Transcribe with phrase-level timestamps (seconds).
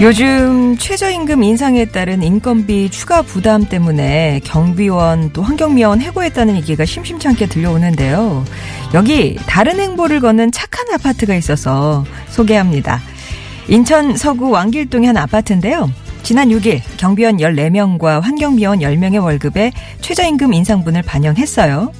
[0.00, 8.42] 요즘 최저임금 인상에 따른 인건비 추가 부담 때문에 경비원 또 환경미화원 해고했다는 얘기가 심심찮게 들려오는데요.
[8.94, 12.98] 여기 다른 행보를 거는 착한 아파트가 있어서 소개합니다.
[13.68, 15.92] 인천 서구 왕길동의 한 아파트인데요.
[16.22, 21.92] 지난 6일 경비원 14명과 환경미화원 10명의 월급에 최저임금 인상분을 반영했어요.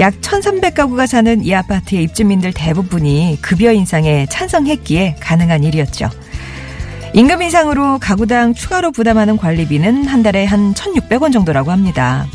[0.00, 6.08] 약 1,300가구가 사는 이 아파트의 입주민들 대부분이 급여 인상에 찬성했기에 가능한 일이었죠.
[7.14, 12.26] 임금 인상으로 가구당 추가로 부담하는 관리비는 한 달에 한 1,600원 정도라고 합니다.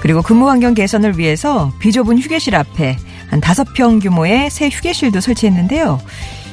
[0.00, 2.96] 그리고 근무 환경 개선을 위해서 비좁은 휴게실 앞에
[3.28, 6.00] 한 5평 규모의 새 휴게실도 설치했는데요.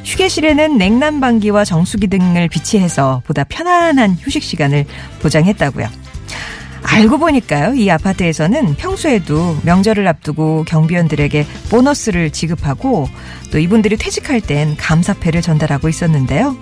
[0.06, 4.86] 휴게실에는 냉난방기와 정수기 등을 비치해서 보다 편안한 휴식 시간을
[5.22, 5.88] 보장했다고요.
[6.92, 13.08] 알고 보니까요, 이 아파트에서는 평소에도 명절을 앞두고 경비원들에게 보너스를 지급하고
[13.52, 16.58] 또 이분들이 퇴직할 땐 감사패를 전달하고 있었는데요.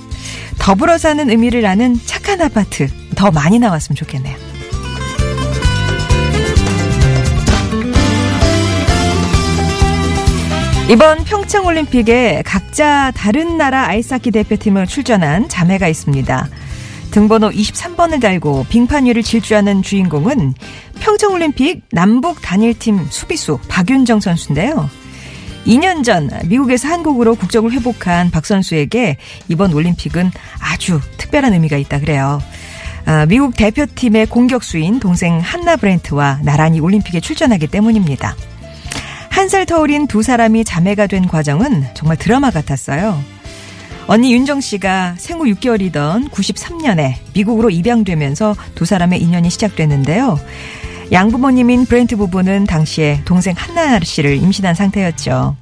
[0.60, 4.36] 더불어 사는 의미를 아는 착한 아파트 더 많이 나왔으면 좋겠네요.
[10.90, 16.48] 이번 평창올림픽에 각자 다른 나라 아이스하키 대표팀을 출전한 자매가 있습니다.
[17.12, 20.54] 등번호 23번을 달고 빙판 위를 질주하는 주인공은
[21.00, 24.90] 평창올림픽 남북 단일팀 수비수 박윤정 선수인데요.
[25.66, 29.18] 2년 전 미국에서 한국으로 국적을 회복한 박 선수에게
[29.50, 32.42] 이번 올림픽은 아주 특별한 의미가 있다 그래요.
[33.06, 38.36] 아, 미국 대표팀의 공격수인 동생 한나 브렌트와 나란히 올림픽에 출전하기 때문입니다.
[39.30, 43.22] 한살 터울인 두 사람이 자매가 된 과정은 정말 드라마 같았어요.
[44.08, 50.40] 언니 윤정 씨가 생후 6개월이던 93년에 미국으로 입양되면서 두 사람의 인연이 시작됐는데요.
[51.12, 55.58] 양부모님인 브렌트 부부는 당시에 동생 한나 씨를 임신한 상태였죠.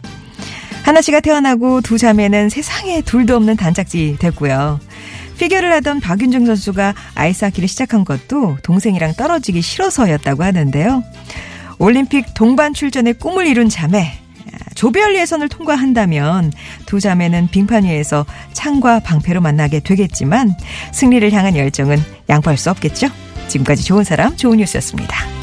[0.84, 4.80] 한나 씨가 태어나고 두 자매는 세상에 둘도 없는 단짝지 됐고요.
[5.40, 11.04] 피겨를 하던 박윤정 선수가 아이스하키를 시작한 것도 동생이랑 떨어지기 싫어서였다고 하는데요.
[11.80, 14.20] 올림픽 동반 출전의 꿈을 이룬 자매.
[14.76, 16.52] 조별 예선을 통과한다면
[16.86, 20.54] 두 자매는 빙판 위에서 창과 방패로 만나게 되겠지만
[20.94, 21.98] 승리를 향한 열정은
[22.30, 23.08] 양보할 수 없겠죠.
[23.48, 25.36] 지금까지 좋은 사람, 좋은 뉴스였습니다.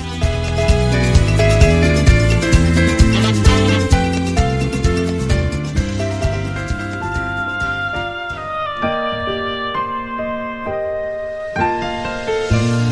[12.52, 12.91] 김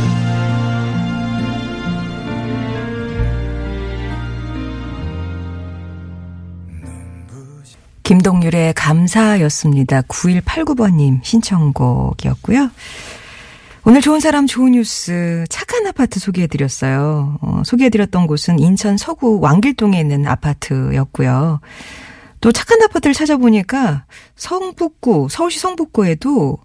[8.50, 10.02] 동률의 감사였습니다.
[10.02, 12.70] 9189번님 신청곡이었고요.
[13.84, 17.38] 오늘 좋은 사람 좋은 뉴스 착한 아파트 소개해드렸어요.
[17.40, 21.60] 어, 소개해드렸던 곳은 인천 서구 왕길동에 있는 아파트였고요.
[22.40, 24.04] 또 착한 아파트를 찾아보니까
[24.36, 26.58] 성북구 서울시 성북구에도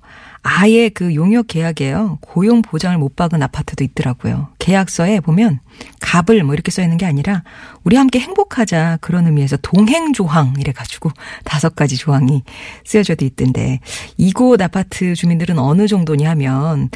[0.47, 2.19] 아예 그 용역 계약에요.
[2.21, 4.49] 고용 보장을 못 박은 아파트도 있더라고요.
[4.59, 5.59] 계약서에 보면
[5.99, 7.41] 갑을 뭐 이렇게 써 있는 게 아니라
[7.83, 11.09] 우리 함께 행복하자 그런 의미에서 동행 조항 이래 가지고
[11.43, 12.43] 다섯 가지 조항이
[12.83, 13.79] 쓰여져도 있던데
[14.17, 16.91] 이곳 아파트 주민들은 어느 정도냐 하면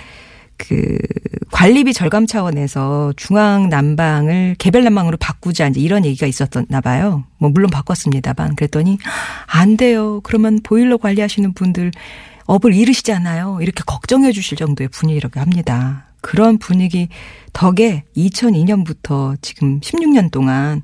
[0.58, 1.00] 그
[1.52, 7.24] 관리비 절감 차원에서 중앙 난방을 개별 난방으로 바꾸자 이제 이런 얘기가 있었나 봐요.
[7.40, 9.00] 뭐 물론 바꿨습니다만 그랬더니
[9.48, 10.22] 안 돼요.
[10.22, 11.92] 그러면 보일러 관리하시는 분들
[12.50, 13.60] 업을 잃으시잖아요.
[13.62, 16.08] 이렇게 걱정해 주실 정도의 분위기라고 합니다.
[16.20, 17.08] 그런 분위기
[17.54, 20.82] 덕에 2002년부터 지금 16년 동안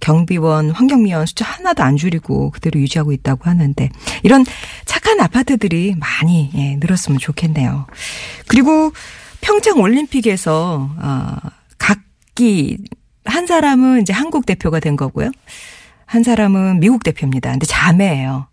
[0.00, 3.88] 경비원, 환경미원 숫자 하나도 안 줄이고 그대로 유지하고 있다고 하는데
[4.22, 4.44] 이런
[4.84, 7.86] 착한 아파트들이 많이 예, 늘었으면 좋겠네요.
[8.46, 8.92] 그리고
[9.40, 11.36] 평창 올림픽에서 어,
[11.78, 12.76] 각기
[13.24, 15.30] 한 사람은 이제 한국 대표가 된 거고요.
[16.04, 17.50] 한 사람은 미국 대표입니다.
[17.50, 18.46] 근데 자매예요.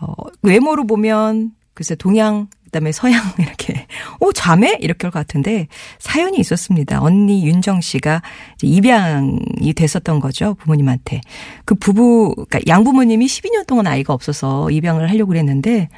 [0.00, 3.86] 어, 외모로 보면 글쎄 동양 그다음에 서양 이렇게
[4.20, 5.66] 오 자매 이렇게 할 것 같은데
[5.98, 7.00] 사연이 있었습니다.
[7.02, 8.22] 언니 윤정 씨가
[8.62, 11.20] 입양이 됐었던 거죠 부모님한테
[11.64, 15.88] 그 부부 그러니까 양부모님이 12년 동안 아이가 없어서 입양을 하려고 그랬는데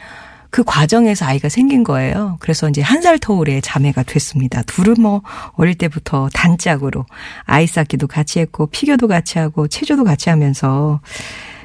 [0.50, 2.36] 그 과정에서 아이가 생긴 거예요.
[2.40, 4.62] 그래서 이제 한 살 터울의 자매가 됐습니다.
[4.62, 5.22] 둘은 뭐
[5.54, 7.04] 어릴 때부터 단짝으로
[7.44, 11.00] 아이 쌓기도 같이 했고 피겨도 같이 하고 체조도 같이 하면서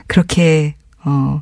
[0.08, 0.76] 그렇게
[1.06, 1.42] 어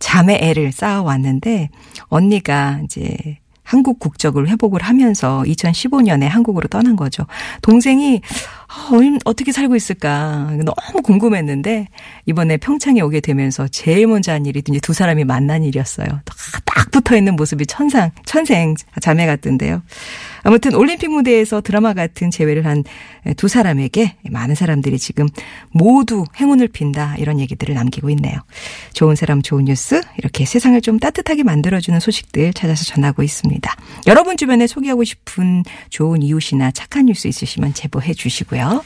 [0.00, 1.68] 자매 애를 쌓아왔는데
[2.08, 3.38] 언니가 이제
[3.70, 7.24] 한국 국적을 회복을 하면서 2015년에 한국으로 떠난 거죠.
[7.62, 11.86] 동생이 어, 어떻게 살고 있을까 너무 궁금했는데
[12.26, 16.08] 이번에 평창에 오게 되면서 제일 먼저 한 일이 이제 두 사람이 만난 일이었어요.
[16.64, 19.82] 딱 붙어 있는 모습이 천상 천생 자매 같던데요.
[20.42, 22.82] 아무튼 올림픽 무대에서 드라마 같은 재회를 한
[23.36, 25.28] 두 사람에게 많은 사람들이 지금
[25.70, 28.38] 모두 행운을 빈다 이런 얘기들을 남기고 있네요.
[28.92, 33.74] 좋은 사람 좋은 뉴스 이렇게 세상을 좀 따뜻하게 만들어주는 소식들 찾아서 전하고 있습니다.
[34.06, 38.84] 여러분 주변에 소개하고 싶은 좋은 이웃이나 착한 뉴스 있으시면 제보해 주시고요.